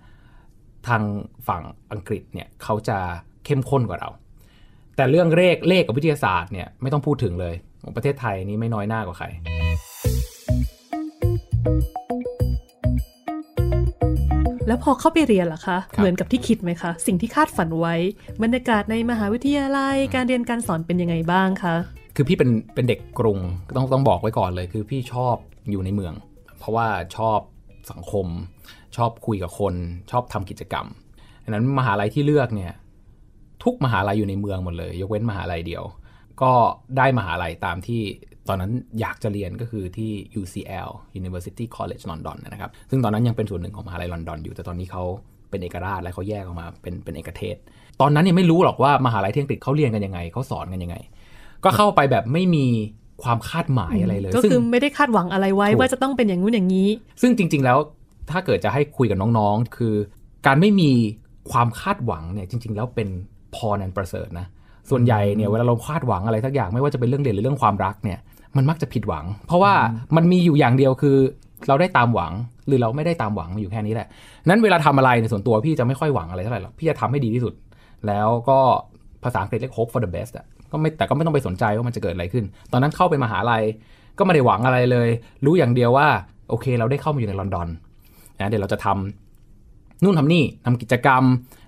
[0.89, 1.03] ทาง
[1.49, 2.99] ฝั่งอังกฤษเนี่ยเขาจะ
[3.45, 4.11] เข้มข้นกว่าเรา
[4.97, 7.55] แต่เรื่องเลขเลขกับวิทยาศาสตร์เนี่ยไม่ต้องพูดถึงเลย
[7.97, 9.27] ประเทศไทยนี่ไม่น้อยหน้ากว่าใคร
[14.67, 17.95] แล้วพอเข้าไปเรียนล่ะคะครับเหมือนกับที่คิดไหมคะ สิ่งที่คาดฝันไว้
[18.43, 21.75] บรรยากาศในมหาวิทยาลัย การเรียนการสอนเป็นยังไงบ้างคะ
[22.17, 23.39] คือพี่เป็นเป็นเด็กกรุง
[23.77, 25.37] ต้องต้องบอกไว้ก่อนเลย คือพี่ชอบ
[25.71, 26.15] อยู่ในเมือง
[26.59, 27.39] เพราะว่าชอบ
[27.91, 28.27] สังคม
[28.97, 29.75] ชอบคุยกับคน
[30.11, 30.87] ชอบทำกิจกรรม
[31.45, 32.73] ดังนั้นมหาลัยที่เลือกเนี่ย
[33.65, 35.85] ทุกมหาลัยอยู่ในเมืองหมดเลย ยกเว้นมหาลัยเดียว
[36.43, 36.53] ก็
[36.97, 38.03] ได้มหาลัยตามที่
[38.49, 40.91] ตอนนั้นอยากจะเรียนก็คือที่ UCL
[41.21, 45.05] University College London นะครับ ซึ่งตอนนั้นยังเป็นส่วนหนึ่งของมหาลัยลอนดอนอยู่ แต่ตอนนี้เขา
[45.51, 47.57] เป็นเอกราชและเขาแยกออกมาเป็นเป็นเอกเทศ
[48.01, 50.97] ตอนนั้นยังไม่รู้หรอกว่ามหาลัยที่อังกฤษเขาเรียนกันยังไงเขาสอนกันยังไง
[51.65, 52.67] ก็เข้าไปแบบไม่มี
[53.23, 56.89] ความคาดหมายอะไรเลย ก็ซึ่งคือไม่ได้คาดหวังอะไรไว้ถูกว่าจะต้องเป็นอย่างนู้นอย่างนี้
[57.21, 57.79] ซึ่งจริง ๆ แล้ว
[58.31, 59.95] ถ้าเกิดจะให้คุยกับน้องๆ คือ
[60.47, 60.91] การไม่มี
[61.51, 63.09] ความคาดหวังเนี่ยจริง ๆ แล้วเป็น
[63.55, 64.47] พรนันประเสริฐนะ
[64.91, 68.19] ส่วนใหญ่เนี่ยเวลาเราคาดหวังอะไรสักอย่างไม่ว่าจะเป็นเรื่องเรียนหรือเรื่องความรักเนี่ย
[68.57, 69.75] มันมักจะผิดหวัง เพราะว่า
[70.17, 71.17] มันมีอยู่อย่างเดียวคือ
[71.69, 72.33] เราได้ตามหวัง
[72.67, 74.09] หรือเราไม่ได้ตามหวังมันอยู่แค่นี้แหละ
[74.49, 77.55] นั้นเวลาทำอะไรในยส่วนตัวพี่จะไม่ค่อยหวังอะไรเท่าไหร่หรอกพี่จะทำให้ดีที่สุด
[78.07, 78.59] แล้วก็
[79.25, 83.63] ภาษาอังกฤษเรียก hope for the best อะก็ไม่แต่ก็ไม่ต้องไปสนใจว่ามันจะเกิดอะไรขึ้น ตอนนั้นเข้าไปมหาลัย
[84.19, 85.09] ก็ไม่ได้หวังอะไรเลย
[85.45, 86.09] รู้อย่างเดียวว่า
[86.51, 87.69] โอเค เราได้เข้ามาอยู่ในลอนดอน
[88.39, 91.23] นะเดี๋ยวเราจะทำนู่นทำนี่ทำกิจกรรม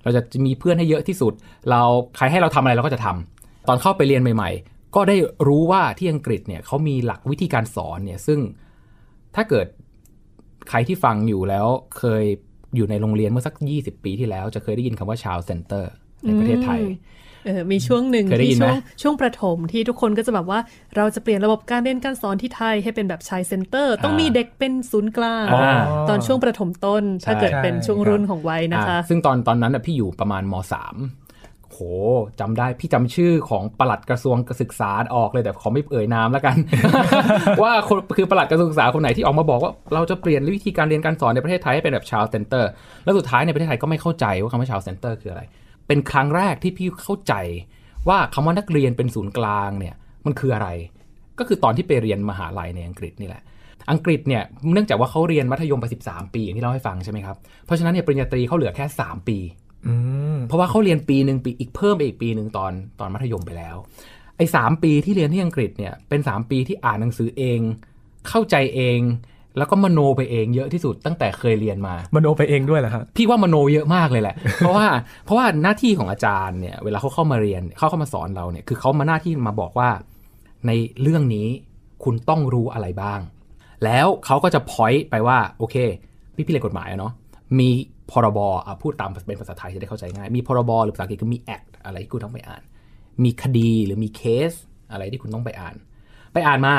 [0.05, 1.33] เราจะมีเพื่อนให้เยอะที่สุด
[1.71, 1.81] เรา
[2.17, 8.41] ใครให้เราทำอะไรเราก็จะทำตอนเข้าไปเรียนใหม่ๆ ก็ได้รู้ว่าที่อังกฤษเนี่ยเขามีหลักวิธีการสอนเนี่ยซึ่ง
[9.37, 9.67] ถ้าเกิด
[10.69, 11.67] ใครที่ฟังอยู่แล้ว
[11.99, 12.25] เคย
[12.77, 15.91] อยู่ในโรงเรียนเมื่อสัก 20 ปีที่แล้ว จะเคยได้ยินคำว่า child center
[16.25, 16.83] ในประเทศไทย
[17.47, 20.61] เออมีช่วงหนึ่งเคยได้ยิที่นไหมช่วงช่วงประถมที่ทุกคนก็จะแบบว่า
[20.97, 25.75] เราจะเปลี่ยนระบบการเรียนการสอนที่ไทยให้เป็นแบบ child center ต้องมีเด็กเป็นศูนย์กลางอ่า
[26.09, 30.95] ตอนช่วงประถมต้นถ้าเกิดใช่เป็นช่วงรุ่นของวัยนะคะอ่าซึ่งตอนตอนนั้นน่ะพี่อยู่ประมาณมสาม
[31.75, 31.81] โห
[32.41, 36.57] จำได้พี่จำชื่อของปลัดกระทรวงศึกษาออกเลยแต่ขอไม่เอ่ยนามแล้วกัน
[37.63, 42.71] ว่าคนคือปลัดกระทรวงศึกษาคนไหนที่ออกมาบอกว่าเราจะเปลี่ยนวิธีการเรียนการสอนในประเทศไทยให้เป็นแบบ child center
[43.05, 45.43] แล้วสุดท้ายในประเทศไทยก็ไม่เข้าใจว่าคำว่า child center คืออะไร
[45.87, 47.35] เป็นครั้งแรกที่พี่เข้าใจ
[48.09, 49.95] ว่าคำว่านักเรียนเป็นศูนย์กลางเนี่ย
[50.27, 50.69] มันคืออะไร
[51.39, 53.43] ก็คือตอนที่ไปเรียนมหาลัยในอังกฤษนี่แหละ
[53.91, 59.64] อังกฤษเนี่ยเนื่องจากว่าเขาเรียนมัธยมไป13 ปีอย่างที่เล่าให้ฟังใช่ไหมครับเพราะฉะนั้นเนี่ยปริญญาตรีเขาเหลือแค่ 3 ปีอืม
[60.49, 63.77] เพราะว่าเขาเรียนปีหนึ่งปีอีกเพิ่มไปอีกปีหนึ่งตอนตอนมัธยมไปแล้ว
[64.37, 67.61] ไอ้สามปีที่เรียนที่อังกฤษเนี่ยเป็น3ปีที่อ่านหนังสือเอง
[68.29, 69.01] เข้าใจเอง
[69.59, 74.87] แล้วก็มโนไปเองเยอะที่สุดตั้งแต่เคยเรียนมามโนไปเองด้วยเหรอครับพี่ว่ามโนเยอะมากเลยแหละ เพราะว่า
[75.25, 79.91] เพราะว่าหน้าที่ของอาจารย์เนี่ยเวลาเขาเข้ามาเรียนเขาเข้ามาสอนเราเนี่ยคือเขามาหน้าที่มาบอกว่า
[80.67, 80.71] ใน
[81.03, 81.49] เรื่องนี้
[82.05, 83.21] คุณต้องรู้อะไรบ้าง
[83.85, 85.77] แล้วเขาก็จะพอยต์ไปว่าโอเค
[86.35, 87.13] พี่พี่เรียนกฎหมายอะเนาะ
[87.59, 87.69] มี
[88.11, 92.63] พรบอะพูดตามเป็นภาษาไทยจะได้เข้าใจง่าย มีพรบหรือภาษาอังกฤษก็มี act อะไรที่คุณต้องไปอ่าน
[93.25, 94.53] มีคดีหรือมีเคส
[94.93, 95.75] อะไรที่คุณต้องไปอ่าน
[96.33, 96.75] ไปอ่านมา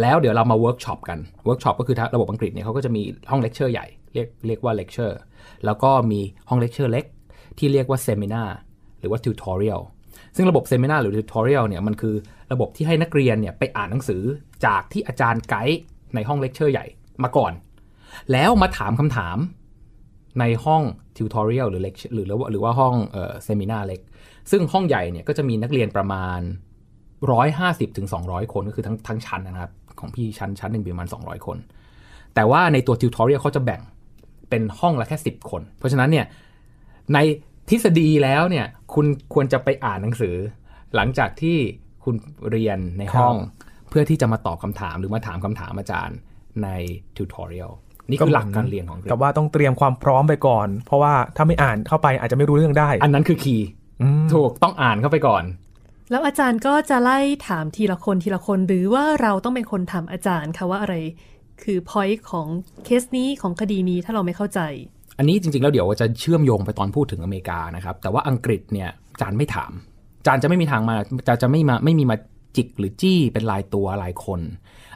[0.00, 5.18] แล้วเดี๋ยวเรามาเวิร์กช็อปกันเวิร์กช็อปก็คือถ้าระบบอังกฤษเนี่ยเขาก็จะมีห้องเลคเชอร์ใหญ่เรียกเรียกว่าเลคเชอร์
[5.64, 7.04] แล้วก็มีห้องเลคเชอร์เล็ก
[7.58, 8.42] ที่เรียกว่า seminar
[9.00, 9.80] หรือว่า tutorial
[10.36, 12.14] ซึ่งระบบ seminar หรือ tutorial เนี่ยมันคือ
[12.52, 14.22] ระบบที่ให้นักเรียนเนี่ยไปอ่านหนังสือ
[14.66, 15.80] จากที่อาจารย์ไกด์
[16.14, 16.86] ในห้องเลคเชอร์ใหญ่
[17.22, 17.52] มาก่อน
[18.32, 19.36] แล้วมาถามคำถาม
[20.38, 20.82] ในห้อง
[21.16, 24.00] tutorial หรือเล็กหรือหรือว่าหรือว่าห้องเอ่อ seminar เล็ก
[24.50, 26.40] ซึ่งห้องใหญ่เนี่ยก็จะมีนักเรียนประมาณ
[27.18, 31.58] 150ถึง200คนก็คือทั้งทั้งชั้นนะครับของพี่ชั้นชั้นหนึ่งมีประมาณ 200 คน
[32.34, 33.80] แต่ว่าในตัว tutorial เขาจะแบ่ง
[34.50, 36.26] เป็นห้องละแค่ 10 คน เพราะฉะนั้นเนี่ย
[37.14, 37.18] ใน
[37.68, 40.36] ทฤษฎีแล้วเนี่ยคุณควรจะไปอ่านหนังสือ
[40.94, 41.56] หลังจากที่
[42.04, 42.14] คุณ
[42.50, 43.36] เรียนในห้อง
[43.88, 46.18] เพื่อที่จะมาตอบคำถามหรือมาถามคำถามอาจารย์
[46.62, 46.68] ใน
[47.16, 47.70] ทิวทอเรียล
[48.10, 53.66] นี่คือหลักการเรียนของอังกฤษกับว่าต้องเตรียมความพร้อมไปก่อน เพราะว่าถ้าไม่อ่านเข้าไปอาจจะไม่รู้เรื่องได้ อันนั้นคือคีย์
[54.02, 55.44] อืมถูกต้องอ่านเข้าไปก่อน
[56.10, 57.18] แล้วอาจารย์ก็จะไล่
[57.48, 60.94] ถามทีละคนทีละคนหรือว่าเราต้องเป็นคนถามอาจารย์ค่ะว่าอะไร
[61.62, 62.46] คือ point ของ
[62.84, 64.60] เคสนี้ของคดีนี้ถ้าเราไม่เข้าใจ
[65.18, 69.72] อันนี้จริงๆ แล้วเดี๋ยวจะเชื่อมโยงไปตอนพูดถึงอเมริกานะครับ แต่ว่าอังกฤษเนี่ยจานไม่ถาม
[70.26, 70.96] จานจะไม่มีทางมา
[71.26, 72.16] จะจะไม่มาไม่มีมา
[72.56, 74.40] จิกหรือจี้เป็นลายตัวลายคน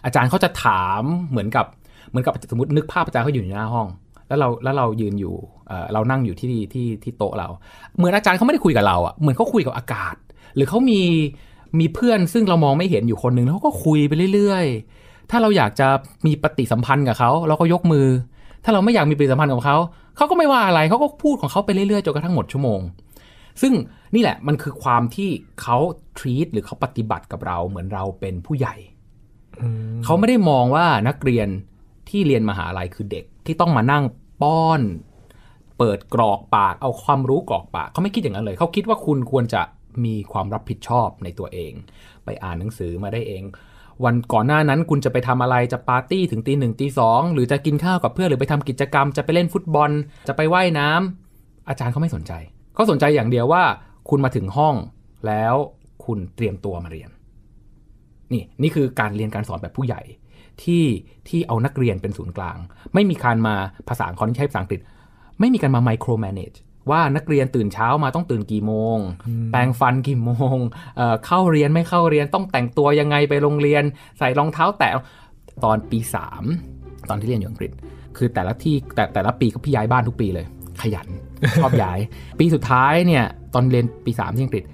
[0.04, 1.66] อาจารย์เขาจะถามเหมือนกับ
[2.08, 3.88] เหมือนกับสมมตินึกภาพอาจารย์เขาอยู่ในหน้าห้อง
[4.28, 5.34] แล้วเราแล้วเรายืนอยู่
[5.68, 7.48] เอ่อเรานั่งอยู่ที่ที่ที่โต๊ะเรา
[7.96, 10.14] เหมือนอาจารย์เขาไม่ได้คุยกับเราอะเหมือนเขาคุยกับอากาศ
[10.56, 11.00] หรือเขามี
[11.80, 15.86] มีเพื่อนซึ่งเรามองไม่เห็นอยู่คนหนึ่งแล้วเขาก็คุยไปเรื่อยๆ ถ้าเราอยากจะ
[16.26, 18.06] มีปฏิสัมพันธ์กับเขาเราก็ยกมือ
[18.64, 19.76] ถ้าเราไม่อยากมีปฏิสัมพันธ์กับเขา
[20.16, 22.80] เขาก็ไม่ว่าอะไรเขาก็พูดของเขาไปเรื่อยๆจนกระทั่งหมดชั่วโมง
[23.62, 23.72] ซึ่ง
[24.14, 25.30] นี่แหละมันคือความที่
[25.62, 25.76] เขา
[26.18, 28.74] treat หรือเขาปฏิบัติกับเราเหมือนเราเป็นผู้ใหญ่
[30.04, 31.48] เขาไม่ได้มองว่านักเรียน
[32.14, 34.04] ที่เรียนมหาลัยคือเด็กที่ต้องมานั่ง
[34.42, 34.80] ป้อน
[35.78, 39.62] เปิดกรอกปากเอาความรู้กรอกปากเขาไม่คิดอย่างนั้นเลย เขาคิดว่าคุณควรจะ
[40.04, 41.72] มีความรับผิดชอบในตัวเอง
[42.24, 43.42] ไปอ่านหนังสือมาได้เอง
[44.04, 49.90] วันก่อนหน้านั้นคุณจะไปทำอะไรจะปาร์ตี้ถึงตีหนึ่งตีสองหรือจะกินข้าวกับเพื่อนหรือไปทำกิจกรรม จะไปเล่นฟุตบอล
[50.28, 52.32] จะไปไว่ายน้ำอาจารย์เขาไม่สนใจ
[52.74, 53.64] เขาสนใจอย่างเดียวว่า
[54.08, 54.74] คุณมาถึงห้อง
[55.26, 55.54] แล้ว
[56.04, 57.10] คุณเตรียมตัวมาเรียน
[58.32, 60.02] นี่นี่คือการเรียนการสอนแบบผู้ใหญ่
[60.62, 60.84] ที่
[61.28, 62.58] ที่เอานักเรียนเป็นศูนย์กลาง
[62.94, 63.54] ไม่มีการมา
[63.88, 64.80] ภาษาคอนที่ใช้ภาษาอังกฤษ
[65.40, 66.56] ไม่มีการมา micro manage
[66.90, 68.98] ว่านักเรียนตื่นเช้ามาต้องตื่นกี่โมง
[69.52, 70.56] แปรงฟันกี่โมง
[70.96, 73.82] เอ่อเข้าเรียนไม่เข้าเรียนต้องแต่งตัวยังไงไปโรงเรียน
[74.18, 74.90] ใส่รองเท้าแตะ
[75.64, 75.98] ตอนปี
[76.54, 77.70] 3 ตอนที่เรียนอยู่อังกฤษ
[78.16, 80.46] คือแต่ละที่แต่แต่ละปีก็พี่ย้ายบ้านทุกปีเลย
[80.82, 81.08] ขยัน
[81.62, 81.98] ชอบย้าย
[82.38, 84.64] ปีสุดท้ายเนี่ยตอนเรียนปี 3 ที่อังกฤษ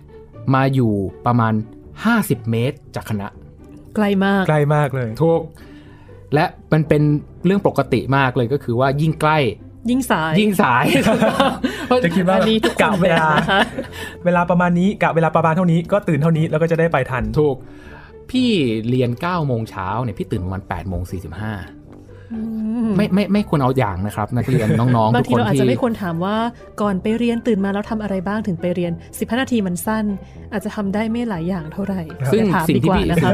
[0.55, 0.93] มาอยู่
[1.27, 1.53] ประมาณ
[2.03, 3.29] 50 เมตรจากคณะ
[3.97, 5.41] ไกลมากใกล้มากเลยถูก
[6.35, 7.03] และมันเป็น
[7.45, 9.39] เรื่องปกติมากเลยก็คือว่ายิ่งใกล้
[9.91, 10.85] ยิ่งสาย ยิ่งสาย
[12.05, 13.61] จะคิดว่าอันนี้ทุกคนกะเวลาเป็นนะคะ
[14.25, 17.57] เวลาประมาณนี้กะเวลาประมาณเท่านี้ก็ตื่นเท่านี้แล้วก็จะได้ไปทันถูก
[18.31, 18.51] พี่
[18.89, 21.03] เรียน9โมงเช้าเนี่ยพี่ตื่นประมาณ8โมง
[21.47, 21.80] 45
[22.97, 26.37] ไม่ไม่ไม่ควรเอาอย่างนะครับ นักเรียนน้องๆบางทุกทีคนเราอาจที่จะไม่ควรถามว่า
[26.81, 30.05] ก่อนไปเรียนตื่นมาแล้วทำอะไรบ้างถึงไปเรียน 15 นาทีมันสั้น
[30.53, 33.31] อาจจะทำได้ไม่หลายอย่างเท่าไหร่ ซึ่งอย่าถามสิ่งดีที่กว่าพี่นะคะ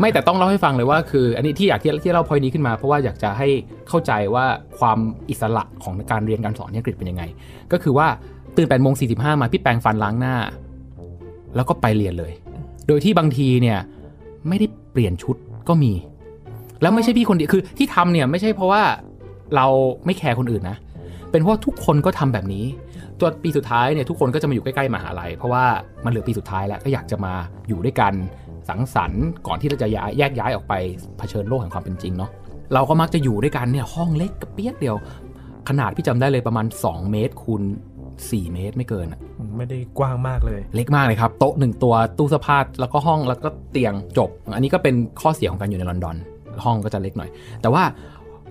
[0.00, 3.48] ไม่แต่ต้องเล่าให้ฟังเลยว่าคือ อันนี้ที่อยากที่ที่เล่าพอยนี้ขึ้นมา เพราะว่าอยากจะให้
[3.88, 4.44] เข้าใจว่า
[4.78, 4.98] ความ
[5.30, 7.24] อิสระของการเรียนการสอนที่อังกฤษเป็นยังไง
[7.72, 8.08] ก็คือว่า
[8.56, 10.36] ตื่น8โมง45มาพี่แปรงฟันล้างหน้า
[11.56, 12.32] แล้วก็ไปเรียนเลย
[12.88, 13.78] โดยที่บางทีเนี่ย
[14.48, 15.36] ไม่ได้เปลี่ยนชุด
[15.68, 15.92] ก็มี
[16.82, 18.82] แล้วไม่ใช่พี่คนเดียวคือที่ทำเนี่ยไม่ใช่เพราะว่า
[19.56, 19.66] เรา
[20.06, 20.76] ไม่แคร์คนอื่นนะ
[21.30, 22.64] เป็นเพราะว่าทุกคนก็ทำแบบนี้
[23.18, 25.64] ตัวปีสุดท้ายเนี่ยทุกคนก็จะมาอยู่ใกล้ๆมหาลัย เพราะว่า
[26.04, 27.34] มันเหลือปีสุดท้ายแล้วก็อยากจะมา
[27.68, 28.12] อยู่ด้วยกัน
[28.68, 30.74] สังสรรค์ก่อนที่เราจะย้ายแยกย้ายออกไป
[31.18, 32.30] เผชิญโลกแห่งความเป็นจริงเนาะ
[32.74, 34.96] เราก็มักจะอยู่ด้วยกันเนี่ยห้องเล็กกระเปียกเดียว
[35.68, 37.62] ขนาดพี่จำได้เลยประมาณ 2 เมตรคูณ
[38.08, 39.20] 4 เมตรไม่เกินอะ
[39.56, 46.16] ไม่ได้กว้างมากเลย เล็กมากเลยครับ โต๊ะหนึ่งตัวตู้เสื้อผ้าแล้วก็ห้องแล้วก็เตียงจบ อันนี้ก็เป็นข้อเสียของการอยู่ในลอนดอน
[46.64, 47.30] ห้องก็จะเล็กหน่อย
[47.62, 47.84] แต่ว่า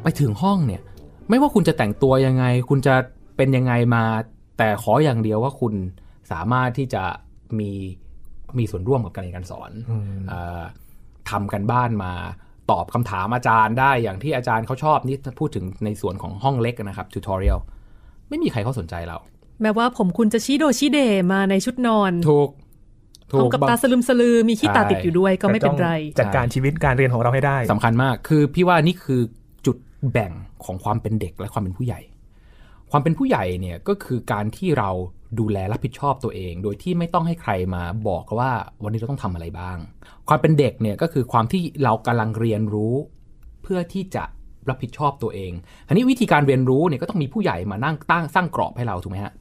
[0.04, 0.82] ไปถึงห้องเนี่ย
[1.30, 2.96] ไม่ว่าคุณจะแต่งตัวยังไง คุณจะ
[3.38, 4.04] เป็นยังไงมา
[4.58, 5.74] แต่ขออย่างเดียวว่าคุณ
[6.32, 7.04] สามารถที่จะ
[7.60, 7.72] มี
[8.58, 10.62] มีส่วนร่วมกับการเรียนการสอนอืมเออ
[11.30, 12.14] ทำกันบ้านมา
[12.72, 17.58] ตอบคำถามอาจารย์ได้อย่างที่อาจารย์เขาชอบนี่พูดถึงในส่วนของห้องเล็กนะครับทูตอเรียล
[18.30, 19.18] ไม่มีใครเขาสนใจเรา
[19.62, 21.00] แม้ว่าผมคุณจะชี้โดชี้เด
[21.34, 22.50] มาในชุดนอน ถูก
[23.32, 29.22] พร้อมกับบางตาสลึมสลือมีขี้ตาติดอยู่ด้วยก็ไม่เป็นไรแต่ต้องจัดการชีวิตการเรียนของเราให้ได้สำคัญมากคือพี่ว่านี่คือ
[29.66, 29.78] จุด
[30.12, 30.32] แบ่ง
[30.66, 32.02] ของความเป็นเด็กและความเป็นผู้ใหญ่
[32.92, 34.90] ความเป็นผู้ใหญ่เนี่ยก็คือการที่เรา
[35.40, 38.52] ดูแลรับผิดชอบตัวเอง โดยที่ไม่ต้องให้ใครมาบอกว่า
[38.84, 39.78] วันนี้เราต้องทำอะไรบ้าง
[40.30, 42.96] ความเป็นเด็กเนี่ยก็คือความที่เรากำลังเรียนรู้
[43.64, 44.24] เพื่อที่จะ
[44.70, 45.52] รับผิดชอบตัวเอง
[45.88, 49.34] อันนี้วิธีการเรียนรู้เนี่ยก็ต้องมีผู้ใหญ่มานั่งตั้งสร้างกรอบให้เราถูกไหมฮะ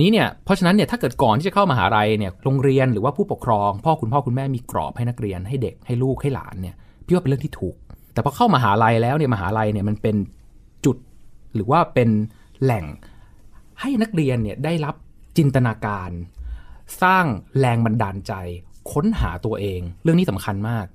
[0.00, 6.74] นี้เนี่ยเพราะฉะนั้นเนี่ยถ้าเกิดก่อนที่จะเข้ามาหาลัยเนี่ยโรงเรียนหรือว่าผู้ปกครอง พ่อคุณพ่อคุณแม่มีกรอบให้นักเรียนให้เด็กให้ลูกให้หลานเนี่ย
[7.06, 7.76] พี่ว่าเป็นเรื่องที่ถูก
[8.12, 10.16] แต่พอเข้ามาหาลัยแล้วเนี่ยมหาลัยเนี่ยมันเป็น
[10.84, 10.96] จุด
[11.54, 12.08] หรือว่าเป็น
[12.62, 12.84] แหล่ง
[13.80, 14.94] ให้นักเรียนเนี่ยได้รับ
[15.38, 16.10] จินตนาการ
[17.02, 17.24] สร้าง
[17.60, 18.32] แรงบันดาลใจ
[18.92, 20.86] ค้นหาตัวเอง เรื่องนี้สำคัญมาก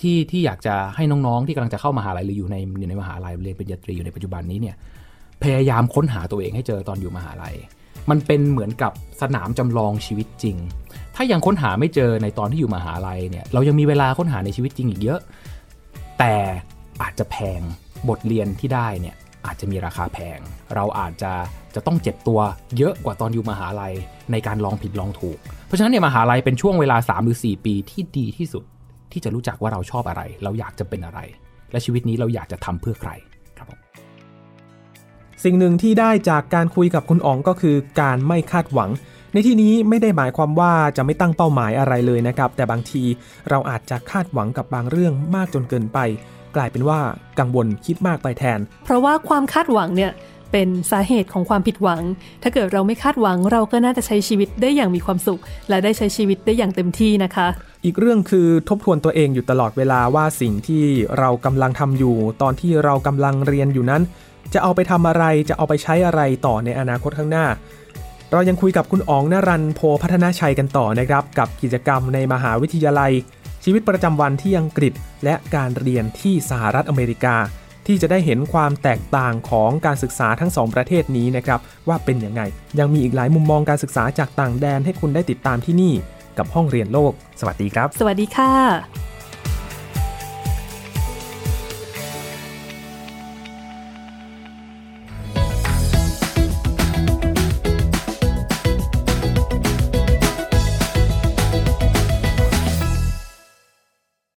[0.00, 4.76] ที่ที่อยากจะให้น้องๆ ที่กำลังจะเข้ามหาลัยหรืออยู่ในอยู่ในมหาลัยเรียนปริญญาตรีอยู่ในปัจจุบันนี้เนี่ย
[5.42, 7.54] พยายามค้นหาตัวเองให้เจอตอนอยู่มหาลัย
[8.10, 8.92] มันเป็นเหมือนกับ
[9.22, 10.56] สนามจำลองชีวิตจริง
[11.14, 15.20] ถ้ายังค้นหาไม่เจอในตอนที่อยู่มหาลัยเนี่ย เรายังมีเวลาค้นหาในชีวิตจริงอีกเยอะ
[16.18, 16.34] แต่
[17.02, 17.60] อาจจะแพง
[18.08, 19.16] บทเรียนที่ได้เนี่ย
[19.46, 20.38] อาจจะมีราคาแพง
[20.74, 21.32] เราอาจจะ
[21.74, 22.40] จะต้องเจ็บตัว
[22.76, 23.94] เยอะกว่าตอนอยู่มหาลัย
[24.32, 28.64] ในการลองผิดลองถูก เพราะฉะนั้นเนี่ยมหาลัยเป็นช่วงเวลา 3 หรือ 4 ปีที่ดีที่สุด
[29.12, 31.20] ที่จะรู้จักว่าเราชอบอะไร เราอยากจะเป็นอะไร
[31.72, 33.10] และชีวิตนี้เราอยากจะทำเพื่อใคร
[35.44, 38.90] สิ่งหนึ่งที่ได้จากการคุยกับคุณอ๋องก็คือการไม่คาดหวัง
[39.32, 43.02] ในที่นี้ไม่ได้หมายความว่าจะไม่ตั้งเป้าหมายอะไรเลยนะครับ แต่บางที
[43.50, 45.98] เราอาจจะคาดหวังกับบางเรื่องมากจนเกินไป
[46.56, 47.00] กลายเป็นว่า
[47.38, 50.12] กังวลคิดมากไปแทน เพราะว่าความคาดหวังเนี่ย
[50.52, 52.02] เป็นสาเหตุของความผิดหวัง
[52.42, 57.48] ถ้าเกิดเราไม่คาดหวังเราก็น่าจะใช้ชีวิตได้อย่างมีความสุข และได้ใช้ชีวิตได้อย่างเต็มที่นะคะ
[57.84, 60.84] อีกเรื่องคือทบทวนตัวเองอยู่ตลอดเวลาว่าสิ่งที่
[61.18, 64.02] เรากำลังทำอยู่ ตอนที่เรากำลังเรียนอยู่นั้น
[64.54, 67.46] จะเอาไปทำอะไรจะเอาไปใช้อะไรต่อในอนาคตข้างหน้า
[68.32, 73.12] เรายังคุยกับคุณอ๋องนรันโพพัฒนาชัยกันต่อนะครับ กับกิจกรรมในมหาวิทยาลัย
[73.64, 74.92] ชีวิตประจำวันที่อังกฤษ
[75.24, 77.36] และการเรียนที่สหรัฐอเมริกา
[77.86, 82.42] ที่จะได้เห็นความแตกต่างของการศึกษาทั้งสองประเทศนี้นะครับว่าเป็นยังไง
[82.78, 85.94] ยังมีอีกหลายมุมมองการศึกษาจากต่างแดนให้คุณได้ติดตามที่นี่
[86.38, 89.15] กับห้องเรียนโลก สวัสดีครับ สวัสดีค่ะ